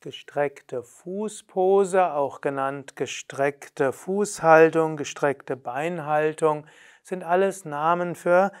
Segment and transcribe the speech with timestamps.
[0.00, 6.68] Gestreckte Fußpose, auch genannt gestreckte Fußhaltung, gestreckte Beinhaltung,
[7.02, 8.52] sind alles Namen für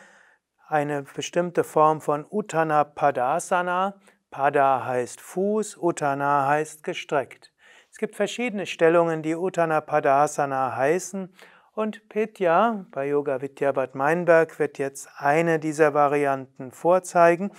[0.66, 4.00] eine bestimmte Form von Uttana Padasana.
[4.32, 7.52] Pada heißt Fuß, Uttana heißt gestreckt.
[7.88, 11.32] Es gibt verschiedene Stellungen, die Uttana Padasana heißen
[11.72, 17.52] und Petya bei Yoga Vidya Bad Meinberg wird jetzt eine dieser Varianten vorzeigen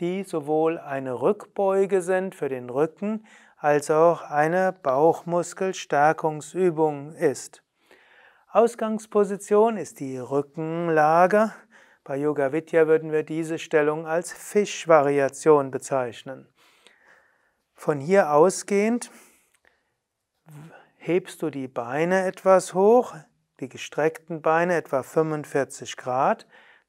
[0.00, 3.26] die sowohl eine Rückbeuge sind für den Rücken
[3.56, 7.62] als auch eine Bauchmuskelstärkungsübung ist.
[8.48, 11.52] Ausgangsposition ist die Rückenlage.
[12.04, 16.48] Bei Yoga Vidya würden wir diese Stellung als Fischvariation bezeichnen.
[17.74, 19.10] Von hier ausgehend
[20.96, 23.14] hebst du die Beine etwas hoch,
[23.60, 26.46] die gestreckten Beine etwa 45 Grad,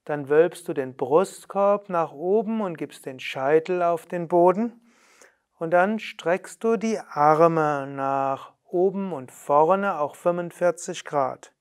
[0.09, 4.79] dann wölbst du den Brustkorb nach oben und gibst den Scheitel auf den Boden.
[5.59, 11.51] Und dann streckst du die Arme nach oben und vorne, auch 45 Grad.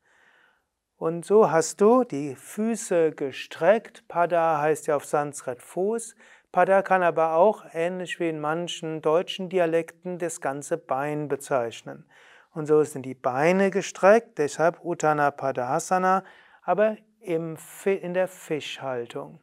[0.97, 4.07] Und so hast du die Füße gestreckt.
[4.07, 6.15] Pada heißt ja auf Sanskrit Fuß.
[6.53, 12.09] Pada kann aber auch, ähnlich wie in manchen deutschen Dialekten, das ganze Bein bezeichnen.
[12.53, 16.23] Und so sind die Beine gestreckt, deshalb Uttana Padasana,
[16.63, 19.41] aber in der Fischhaltung.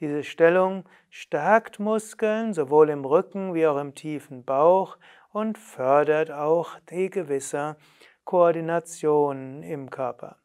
[0.00, 4.98] Diese Stellung stärkt Muskeln sowohl im Rücken wie auch im tiefen Bauch
[5.32, 7.76] und fördert auch die gewisse
[8.24, 10.36] Koordination im Körper.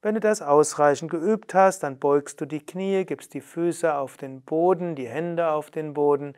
[0.00, 4.16] Wenn du das ausreichend geübt hast, dann beugst du die Knie, gibst die Füße auf
[4.16, 6.34] den Boden, die Hände auf den Boden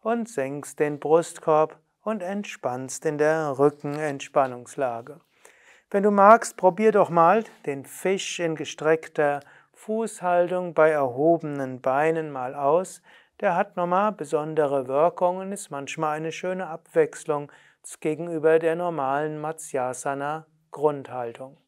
[0.00, 5.20] und senkst den Brustkorb und entspannst in der Rückenentspannungslage.
[5.92, 9.40] Wenn du magst, probier doch mal den Fisch in gestreckter
[9.74, 13.02] Fußhaltung bei erhobenen Beinen mal aus.
[13.40, 17.52] Der hat nochmal besondere Wirkungen, ist manchmal eine schöne Abwechslung
[18.00, 21.58] gegenüber der normalen Matsyasana Grundhaltung.